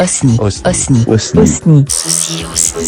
Osni. 0.00 0.38
Osni. 0.40 0.64
Osni. 0.70 1.04
Osni. 1.06 1.40
Osni. 1.42 1.84
Ceci, 1.86 2.44
Osni. 2.46 2.86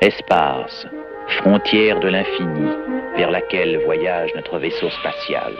Espace, 0.00 0.86
frontière 1.38 2.00
de 2.00 2.08
l'infini 2.08 2.68
vers 3.16 3.30
laquelle 3.30 3.78
voyage 3.84 4.30
notre 4.34 4.58
vaisseau 4.58 4.90
spatial. 4.90 5.52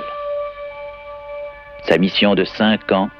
Sa 1.86 1.98
mission 1.98 2.34
de 2.34 2.44
cinq 2.44 2.90
ans, 2.90 3.10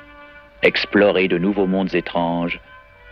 explorer 0.63 1.29
de 1.29 1.39
nouveaux 1.39 1.69
mondes 1.69 1.95
étranges, 1.95 2.59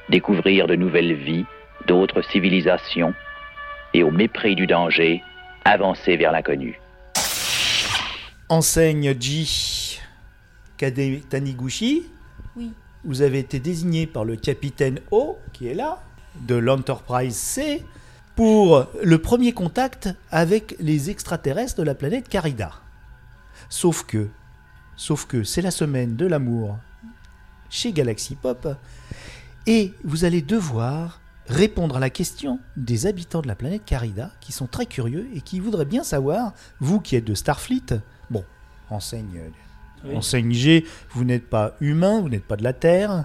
découvrir 0.08 0.66
de 0.66 0.74
nouvelles 0.74 1.14
vies, 1.14 1.46
d'autres 1.86 2.22
civilisations, 2.22 3.14
et 3.95 4.02
au 4.02 4.10
mépris 4.10 4.54
du 4.54 4.66
danger, 4.66 5.23
avancer 5.64 6.16
vers 6.16 6.32
l'inconnu. 6.32 6.80
Enseigne 8.48 9.14
J. 9.18 10.00
Kade 10.76 11.26
Taniguchi. 11.28 12.04
Oui. 12.56 12.73
Vous 13.04 13.23
avez 13.23 13.38
été 13.38 13.59
désigné 13.60 14.06
par 14.06 14.24
le 14.24 14.37
capitaine 14.37 15.00
O, 15.10 15.38
qui 15.52 15.68
est 15.68 15.74
là, 15.74 16.02
de 16.40 16.54
l'Enterprise 16.54 17.37
C, 17.37 17.82
pour 18.37 18.87
le 19.02 19.18
premier 19.18 19.52
contact 19.52 20.09
avec 20.30 20.76
les 20.80 21.10
extraterrestres 21.10 21.78
de 21.78 21.82
la 21.82 21.95
planète 21.95 22.28
Carida. 22.28 22.73
Sauf 23.68 24.04
que, 24.04 24.28
sauf 24.96 25.26
que 25.26 25.45
c'est 25.45 25.62
la 25.62 25.70
semaine 25.70 26.16
de 26.16 26.26
l'amour 26.26 26.76
chez 27.70 27.92
Galaxy 27.92 28.37
Pop, 28.37 28.68
et 29.66 29.95
vous 30.04 30.24
allez 30.24 30.42
devoir 30.42 31.21
répondre 31.48 31.96
à 31.96 32.01
la 32.01 32.10
question 32.10 32.59
des 32.77 33.06
habitants 33.06 33.42
de 33.42 33.48
la 33.48 33.55
planète 33.55 33.82
Carida, 33.84 34.30
qui 34.41 34.52
sont 34.52 34.66
très 34.66 34.87
curieux 34.87 35.26
et 35.35 35.40
qui 35.40 35.60
voudraient 35.60 35.85
bien 35.85 36.04
savoir, 36.04 36.52
vous 36.80 37.01
qui 37.01 37.16
êtes 37.16 37.24
de 37.24 37.35
Starfleet, 37.35 38.01
bon, 38.30 38.45
enseigne, 38.90 39.40
Oui. 40.04 40.16
enseigne 40.16 40.52
G, 40.52 40.85
vous 41.10 41.24
n'êtes 41.24 41.48
pas 41.48 41.74
humain, 41.80 42.20
vous 42.20 42.29
n'êtes 42.29 42.45
pas 42.45 42.57
de 42.57 42.65
la 42.65 42.73
Terre. 42.73 43.24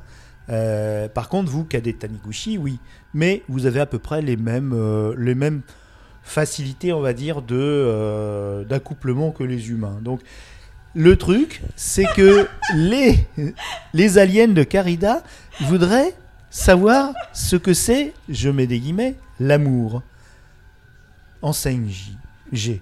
Euh, 0.50 1.08
par 1.10 1.28
contre, 1.30 1.52
vous, 1.52 1.64
Cadet 1.66 1.94
Taniguchi, 1.94 2.58
oui, 2.58 2.80
mais 3.14 3.44
vous 3.50 3.66
avez 3.66 3.80
à 3.82 3.86
peu 3.86 4.00
près 4.00 4.22
les 4.22 4.38
mêmes, 4.38 4.74
euh, 4.74 5.14
les 5.18 5.36
mêmes 5.36 5.62
facilités, 6.24 6.94
on 6.94 7.02
va 7.02 7.14
dire, 7.14 7.42
de 7.42 7.56
euh, 7.58 8.64
d'accouplement 8.64 9.32
que 9.32 9.44
les 9.44 9.70
humains. 9.70 10.00
Donc, 10.02 10.22
le 10.96 11.16
truc, 11.18 11.62
c'est 11.76 12.06
que 12.16 12.48
les, 12.76 13.28
les 13.94 14.18
aliens 14.18 14.48
de 14.48 14.64
Carida 14.64 15.22
voudraient 15.62 16.14
savoir 16.50 17.14
ce 17.34 17.56
que 17.56 17.74
c'est, 17.74 18.14
je 18.30 18.50
mets 18.50 18.68
des 18.68 18.80
guillemets, 18.80 19.16
l'amour. 19.40 20.02
Enseigne 21.42 21.88
J. 21.88 22.18
G. 22.52 22.82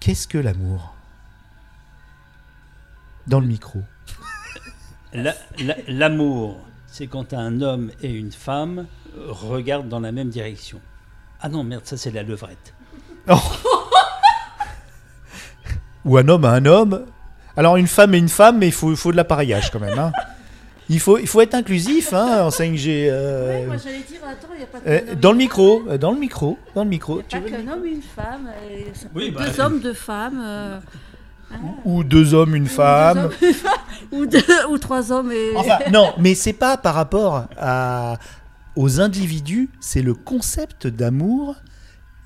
Qu'est-ce 0.00 0.26
que 0.28 0.38
l'amour? 0.38 0.94
Dans 3.26 3.40
le 3.40 3.46
micro. 3.46 3.82
La- 5.12 5.34
la- 5.60 5.76
L'amour, 5.88 6.60
c'est 6.86 7.06
quand 7.06 7.32
un 7.34 7.60
homme 7.60 7.90
et 8.02 8.10
une 8.12 8.32
femme 8.32 8.86
regardent 9.16 9.88
dans 9.88 10.00
la 10.00 10.10
même 10.12 10.28
direction. 10.30 10.80
Ah 11.40 11.48
non, 11.48 11.64
merde, 11.64 11.82
ça 11.86 11.96
c'est 11.96 12.10
la 12.10 12.22
levrette. 12.22 12.74
Ou 16.04 16.16
un 16.16 16.28
homme 16.28 16.44
à 16.44 16.50
un 16.52 16.66
homme. 16.66 17.06
Alors 17.56 17.76
une 17.76 17.86
femme 17.86 18.14
et 18.14 18.18
une 18.18 18.28
femme, 18.28 18.58
mais 18.58 18.66
il 18.68 18.72
faut, 18.72 18.90
il 18.90 18.96
faut 18.96 19.12
de 19.12 19.16
l'appareillage 19.16 19.70
quand 19.70 19.78
même. 19.80 19.98
hein. 19.98 20.12
Il, 20.88 21.00
faut, 21.00 21.18
il 21.18 21.26
faut 21.26 21.40
être 21.40 21.54
inclusif 21.54 22.12
hein, 22.12 22.42
en 22.44 22.48
5G. 22.50 23.08
euh, 23.08 23.60
Ouais, 23.60 23.66
moi 23.66 23.76
j'allais 23.82 23.98
dire, 24.00 24.20
attends, 24.24 24.48
il 24.52 24.58
n'y 24.58 24.62
a 24.64 24.66
pas 24.66 24.78
euh, 24.86 24.98
qu'un 25.00 25.12
homme 25.12 25.20
dans 25.20 25.32
le 25.32 25.38
micro, 25.38 25.82
euh, 25.88 25.98
dans 25.98 26.12
le 26.12 26.18
micro, 26.18 26.58
dans 26.74 26.84
le 26.84 26.90
micro. 26.90 27.20
Il 27.20 27.38
n'y 27.38 27.44
a 27.44 27.46
veux- 27.46 27.50
pas 27.50 27.62
qu'un 27.62 27.72
homme 27.72 27.86
et 27.86 27.90
une 27.90 28.02
femme. 28.02 28.50
et 28.70 28.84
ça 28.94 29.04
peut 29.08 29.10
Oui, 29.20 29.30
bah, 29.30 29.44
deux 29.48 29.60
hommes, 29.60 29.80
deux 29.80 29.94
femmes. 29.94 30.40
euh, 30.44 30.78
Ou 31.84 32.02
deux 32.04 32.34
hommes, 32.34 32.54
une 32.56 32.66
femme. 32.66 33.30
Deux 33.40 33.46
hommes, 33.46 33.50
une 33.50 33.54
femme, 33.54 33.72
ou, 34.12 34.26
deux, 34.26 34.42
ou 34.70 34.78
trois 34.78 35.12
hommes 35.12 35.30
et. 35.32 35.54
Enfin, 35.56 35.78
non, 35.92 36.12
mais 36.18 36.34
c'est 36.34 36.52
pas 36.54 36.76
par 36.76 36.94
rapport 36.94 37.44
à, 37.58 38.16
aux 38.76 39.00
individus, 39.00 39.70
c'est 39.80 40.02
le 40.02 40.14
concept 40.14 40.86
d'amour. 40.86 41.56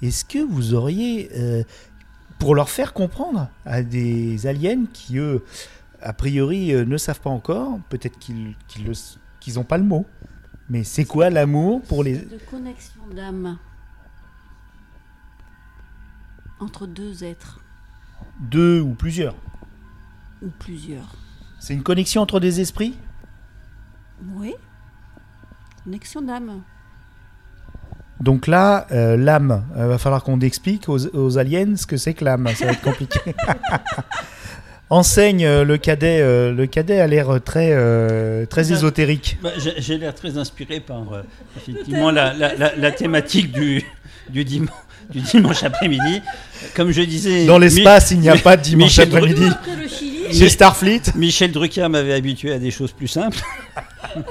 Est-ce 0.02 0.24
que 0.24 0.38
vous 0.38 0.74
auriez, 0.74 1.30
euh, 1.36 1.62
pour 2.38 2.54
leur 2.54 2.68
faire 2.68 2.92
comprendre 2.92 3.48
à 3.64 3.82
des 3.82 4.46
aliens 4.46 4.84
qui, 4.92 5.18
eux, 5.18 5.42
a 6.02 6.12
priori, 6.12 6.72
euh, 6.72 6.84
ne 6.84 6.96
savent 6.96 7.20
pas 7.20 7.30
encore, 7.30 7.78
peut-être 7.88 8.18
qu'ils 8.18 8.54
n'ont 9.54 9.64
pas 9.64 9.78
le 9.78 9.84
mot, 9.84 10.06
mais 10.68 10.84
c'est 10.84 11.04
quoi 11.04 11.30
l'amour 11.30 11.82
pour 11.82 12.02
les... 12.02 12.18
de 12.18 12.38
connexion 12.50 13.02
d'âme 13.14 13.58
entre 16.58 16.86
deux 16.86 17.22
êtres 17.22 17.60
Deux 18.40 18.80
ou 18.80 18.94
plusieurs 18.94 19.34
ou 20.42 20.48
plusieurs. 20.58 21.14
C'est 21.58 21.74
une 21.74 21.82
connexion 21.82 22.22
entre 22.22 22.40
des 22.40 22.60
esprits? 22.60 22.96
Oui. 24.34 24.54
Connexion 25.84 26.22
d'âme. 26.22 26.62
Donc 28.20 28.46
là, 28.46 28.86
euh, 28.92 29.16
l'âme, 29.16 29.64
il 29.76 29.84
va 29.84 29.98
falloir 29.98 30.22
qu'on 30.22 30.40
explique 30.40 30.88
aux, 30.88 31.06
aux 31.14 31.38
aliens 31.38 31.76
ce 31.76 31.86
que 31.86 31.96
c'est 31.96 32.14
que 32.14 32.24
l'âme. 32.24 32.48
Ça 32.54 32.66
va 32.66 32.72
être 32.72 32.82
compliqué. 32.82 33.18
Enseigne 34.88 35.44
euh, 35.44 35.64
le 35.64 35.76
cadet. 35.78 36.20
euh, 36.20 36.52
le 36.52 36.66
cadet 36.66 37.00
a 37.00 37.06
l'air 37.06 37.40
très, 37.44 37.70
euh, 37.72 38.46
très 38.46 38.62
Bah, 38.64 38.70
ésotérique. 38.74 39.38
Bah, 39.42 39.50
J'ai 39.78 39.98
l'air 39.98 40.14
très 40.14 40.38
inspiré 40.38 40.80
par 40.80 41.02
effectivement 41.56 42.10
la, 42.10 42.32
la- 42.34 42.54
la- 42.54 42.76
la 42.76 42.90
thématique 42.92 43.50
du, 43.52 43.82
du, 44.28 44.44
diman- 44.44 44.68
du 45.10 45.20
dimanche 45.20 45.64
après-midi. 45.64 46.22
Comme 46.74 46.92
je 46.92 47.02
disais. 47.02 47.46
Dans 47.46 47.58
l'espace, 47.58 48.12
il 48.12 48.20
n'y 48.20 48.28
a 48.28 48.36
pas 48.36 48.56
de 48.56 48.62
dimanche 48.62 48.98
après-midi. 48.98 49.48
Chez 50.32 50.48
Starfleet, 50.48 51.02
Michel 51.14 51.52
Drucker 51.52 51.88
m'avait 51.88 52.14
habitué 52.14 52.52
à 52.52 52.58
des 52.58 52.70
choses 52.70 52.92
plus 52.92 53.08
simples. 53.08 53.38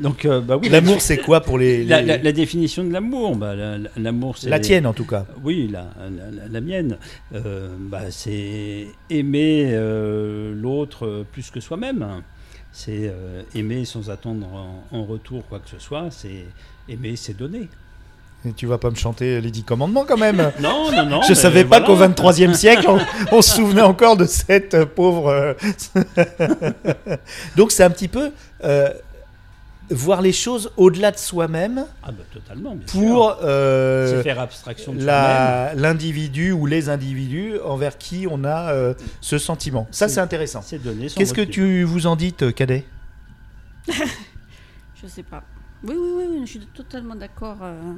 Donc, 0.00 0.24
euh, 0.24 0.40
bah 0.40 0.56
oui. 0.60 0.68
l'amour, 0.68 1.00
c'est 1.00 1.18
quoi 1.18 1.40
pour 1.40 1.56
les. 1.56 1.84
La, 1.84 2.00
les- 2.00 2.06
la- 2.08 2.18
la 2.18 2.32
définition 2.32 2.82
de 2.82 2.92
l'amour, 2.92 3.36
bah, 3.36 3.54
la- 3.54 3.78
la- 3.78 3.90
l'amour, 3.96 4.36
c'est 4.36 4.50
la 4.50 4.58
tienne, 4.58 4.86
en 4.86 4.92
tout 4.92 5.06
cas. 5.06 5.24
Oui, 5.44 5.70
la, 5.72 6.60
mienne. 6.60 6.98
Euh, 7.32 7.68
bah, 7.78 8.10
c'est 8.10 8.86
aimer 9.10 9.70
euh, 9.72 10.52
l'autre 10.56 11.24
plus 11.30 11.50
que 11.50 11.60
soi-même. 11.60 12.04
C'est 12.72 13.12
aimer 13.54 13.84
sans 13.84 14.10
attendre 14.10 14.48
en, 14.52 14.82
en 14.98 15.04
retour 15.04 15.46
quoi 15.48 15.60
que 15.60 15.70
ce 15.70 15.78
soit. 15.78 16.06
C'est 16.10 16.44
aimer, 16.88 17.14
c'est 17.14 17.36
donner. 17.36 17.68
Et 18.46 18.52
tu 18.52 18.66
vas 18.66 18.78
pas 18.78 18.90
me 18.90 18.96
chanter 18.96 19.40
les 19.40 19.50
dix 19.52 19.62
commandements 19.62 20.04
quand 20.06 20.16
même. 20.18 20.50
Non, 20.60 20.90
non, 20.90 21.06
non. 21.06 21.22
Je 21.22 21.34
savais 21.34 21.64
pas 21.64 21.78
voilà. 21.80 21.86
qu'au 21.86 22.22
23e 22.22 22.52
siècle, 22.54 22.86
on, 22.88 22.98
on 23.30 23.42
se 23.42 23.54
souvenait 23.54 23.80
encore 23.80 24.16
de 24.16 24.24
cette 24.24 24.84
pauvre. 24.86 25.54
Donc 27.56 27.70
c'est 27.70 27.84
un 27.84 27.90
petit 27.90 28.08
peu 28.08 28.30
voir 29.90 30.22
les 30.22 30.32
choses 30.32 30.70
au-delà 30.76 31.10
de 31.10 31.18
soi-même 31.18 31.84
Ah 32.02 32.10
bah 32.10 32.22
totalement. 32.32 32.74
Bien 32.74 32.86
pour 32.86 33.00
sûr. 33.32 33.38
euh, 33.42 34.22
faire 34.22 34.40
abstraction 34.40 34.92
de 34.94 34.98
soi-même. 35.00 35.06
la- 35.06 35.74
l'individu 35.74 36.52
ou 36.52 36.66
les 36.66 36.88
individus 36.88 37.58
envers 37.64 37.98
qui 37.98 38.26
on 38.30 38.44
a 38.44 38.72
euh, 38.72 38.94
ce 39.20 39.36
sentiment. 39.38 39.86
Ça 39.90 40.08
C'est- 40.08 40.14
c'est 40.14 40.20
intéressant. 40.20 40.60
Qu'est-ce 41.16 41.34
que 41.34 41.42
tu 41.42 41.82
vous 41.84 42.06
en 42.06 42.16
dites, 42.16 42.54
Cadet? 42.54 42.84
Je 43.88 45.06
sais 45.06 45.22
pas. 45.22 45.42
Oui, 45.82 45.94
oui, 45.98 46.08
oui, 46.16 46.24
oui, 46.30 46.40
je 46.46 46.50
suis 46.50 46.60
totalement 46.74 47.14
d'accord. 47.14 47.58
euh, 47.62 47.92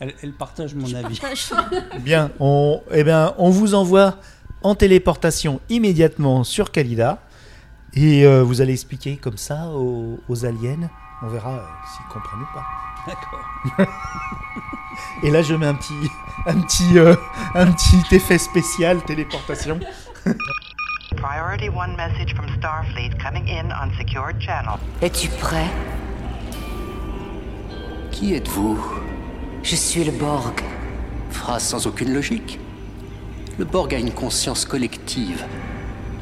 elle, 0.00 0.14
elle 0.22 0.32
partage 0.32 0.74
mon 0.74 0.86
je 0.86 0.96
avis. 0.96 1.16
partage. 1.20 1.50
Bien, 2.00 2.32
on, 2.40 2.82
eh 2.90 3.04
bien, 3.04 3.34
on 3.38 3.50
vous 3.50 3.74
envoie 3.74 4.16
en 4.64 4.74
téléportation 4.74 5.60
immédiatement 5.68 6.42
sur 6.42 6.72
Kalida 6.72 7.20
et 7.94 8.24
euh, 8.24 8.42
vous 8.42 8.60
allez 8.60 8.72
expliquer 8.72 9.16
comme 9.16 9.36
ça 9.36 9.68
aux, 9.68 10.18
aux 10.28 10.44
aliens. 10.44 10.88
On 11.22 11.28
verra 11.28 11.50
euh, 11.50 11.62
s'ils 11.86 12.06
comprennent 12.06 12.40
ou 12.40 12.54
pas. 12.54 12.64
D'accord. 13.06 13.88
Et 15.22 15.30
là, 15.30 15.42
je 15.42 15.54
mets 15.54 15.66
un 15.66 15.74
petit, 15.74 16.10
un 16.46 16.60
petit, 16.60 16.98
euh, 16.98 17.14
un 17.54 17.70
petit 17.72 18.14
effet 18.14 18.38
spécial 18.38 19.02
téléportation. 19.04 19.78
Priority 21.16 21.68
1 21.68 21.96
message 21.96 22.34
from 22.34 22.46
Starfleet 22.56 23.16
coming 23.22 23.48
in 23.48 23.70
on 23.70 23.90
secured 23.96 24.40
channel. 24.40 24.78
Es-tu 25.00 25.28
prêt? 25.28 25.70
Qui 28.10 28.34
êtes-vous? 28.34 28.78
Je 29.62 29.76
suis 29.76 30.04
le 30.04 30.12
Borg. 30.12 30.60
Phrase 31.30 31.62
sans 31.62 31.86
aucune 31.86 32.12
logique. 32.12 32.58
Le 33.58 33.64
Borg 33.64 33.94
a 33.94 33.98
une 33.98 34.12
conscience 34.12 34.64
collective. 34.64 35.44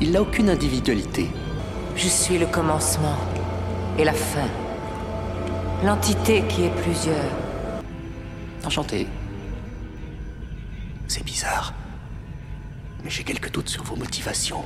Il 0.01 0.13
n'a 0.13 0.23
aucune 0.23 0.51
individualité. 0.51 1.29
Je 1.97 2.09
suis 2.09 2.39
le 2.39 2.47
commencement 2.47 3.17
et 3.99 4.05
la 4.05 4.13
fin. 4.13 4.49
L'entité 5.85 6.43
qui 6.49 6.65
est 6.65 6.83
plusieurs. 6.83 7.33
Enchanté. 8.65 9.07
C'est 11.09 11.25
bizarre. 11.25 11.75
Mais 13.03 13.11
j'ai 13.11 13.25
quelques 13.25 13.51
doutes 13.51 13.69
sur 13.69 13.83
vos 13.85 13.97
motivations. 13.97 14.65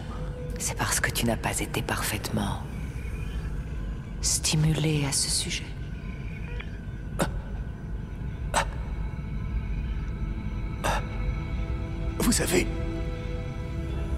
C'est 0.59 0.77
parce 0.77 1.01
que 1.01 1.11
tu 1.11 1.27
n'as 1.27 1.37
pas 1.37 1.59
été 1.61 1.83
parfaitement 1.83 2.63
stimulé 4.21 5.05
à 5.09 5.13
ce 5.13 5.31
sujet. 5.31 5.67
Vous 12.19 12.43
avez 12.43 12.67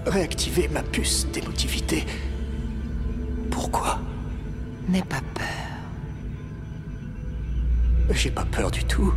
réactivé 0.05 0.67
ma 0.69 0.81
puce 0.81 1.27
d'émotivité. 1.27 2.05
Pourquoi 3.69 3.99
N'aie 4.87 5.01
pas 5.01 5.19
peur. 5.35 5.45
J'ai 8.11 8.31
pas 8.31 8.45
peur 8.45 8.71
du 8.71 8.85
tout. 8.85 9.13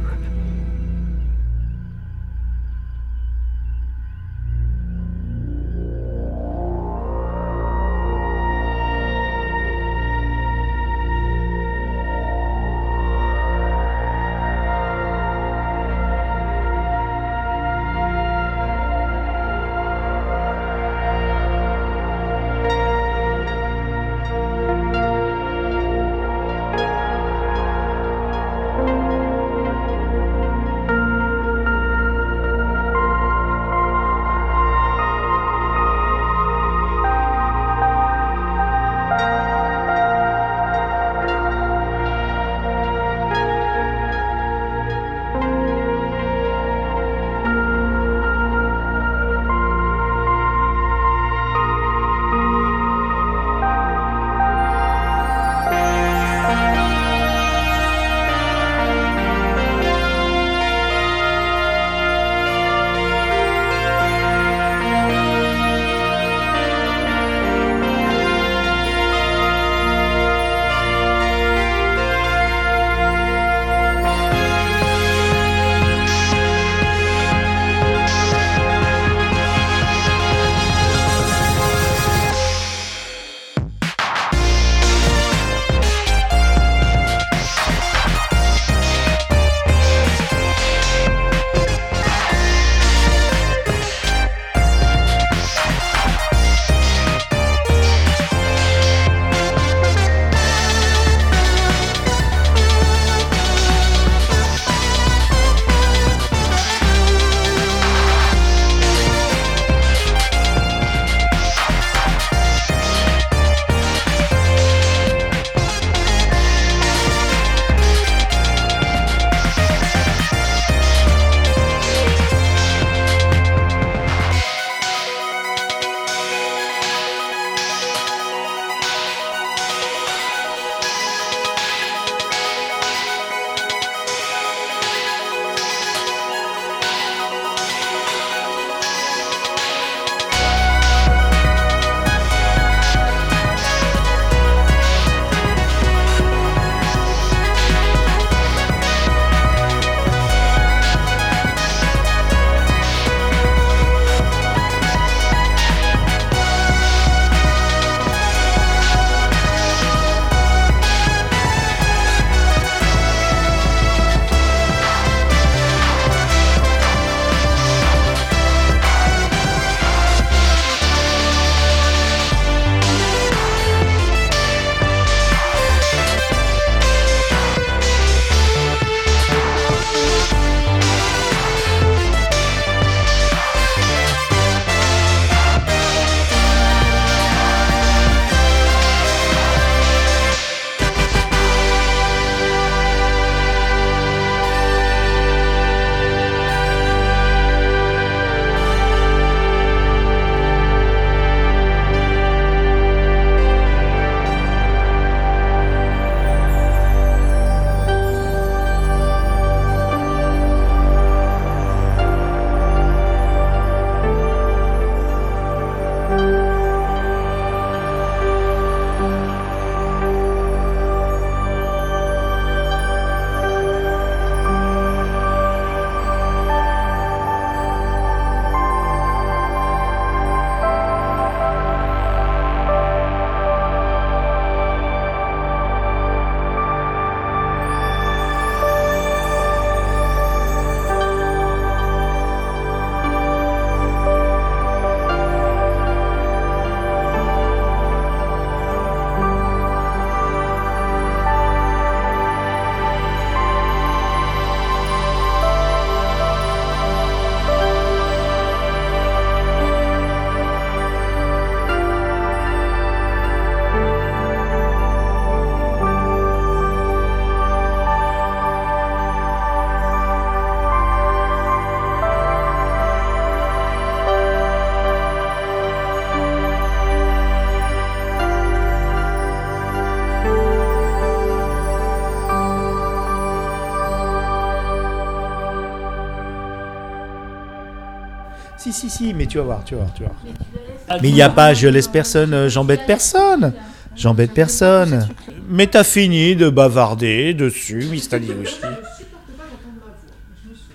Si, 288.70 288.88
si, 288.88 288.90
si, 288.90 289.14
mais 289.14 289.26
tu 289.26 289.38
vas 289.38 289.44
voir, 289.44 289.64
tu 289.64 289.74
vas 289.74 289.80
voir, 289.82 289.94
tu 289.94 290.02
vas 290.04 290.10
voir. 290.10 291.00
Mais 291.02 291.08
il 291.08 291.14
n'y 291.14 291.22
a 291.22 291.28
pas, 291.28 291.54
je 291.54 291.66
laisse 291.66 291.88
personne, 291.88 292.32
euh, 292.32 292.48
j'embête 292.48 292.86
personne. 292.86 293.52
J'embête 293.96 294.32
personne. 294.32 295.08
Mais 295.48 295.66
t'as 295.66 295.82
fini 295.82 296.36
de 296.36 296.48
bavarder 296.48 297.34
dessus, 297.34 297.88
Miss 297.90 298.08
Taniguchi. 298.08 298.60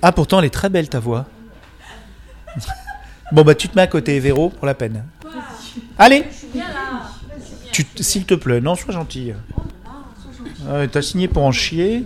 Ah, 0.01 0.11
pourtant, 0.11 0.39
elle 0.39 0.45
est 0.45 0.49
très 0.49 0.67
belle, 0.67 0.89
ta 0.89 0.99
voix. 0.99 1.25
Bon, 3.31 3.41
bah, 3.41 3.55
tu 3.55 3.67
te 3.67 3.75
mets 3.75 3.81
à 3.81 3.87
côté, 3.87 4.19
Véro, 4.19 4.49
pour 4.49 4.67
la 4.67 4.75
peine. 4.75 5.03
Allez 5.97 6.25
S'il 7.99 8.25
te 8.25 8.35
plaît, 8.35 8.61
non, 8.61 8.75
sois 8.75 8.93
gentil. 8.93 9.33
Ah, 10.67 10.87
T'as 10.91 11.01
signé 11.01 11.27
pour 11.27 11.43
en 11.43 11.51
chier. 11.51 12.03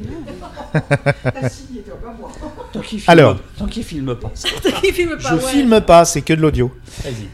Tant 2.74 2.82
qu'il 2.82 3.00
filme, 3.00 3.10
Alors. 3.10 3.40
tant 3.58 3.66
qu'il 3.68 3.84
filme 3.84 4.16
pas. 4.16 4.32
Il 4.84 4.94
filme 4.94 5.18
pas, 5.18 5.30
Je 5.30 5.36
ouais. 5.36 5.52
filme 5.52 5.82
pas, 5.82 6.06
c'est 6.06 6.22
que 6.22 6.34
de 6.34 6.42
l'audio. 6.42 6.72
Vas-y. 7.04 7.28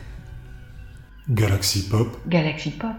Galaxy 1.29 1.89
Pop, 1.89 2.17
Galaxy 2.27 2.69
Pop. 2.71 2.89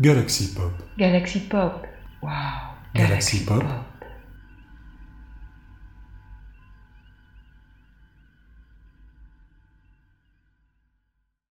Galaxy 0.00 0.54
Pop, 0.54 0.72
Galaxy 0.98 1.40
Pop. 1.40 1.86
Wow. 2.22 2.30
Galaxy 2.94 3.44
Pop, 3.44 3.62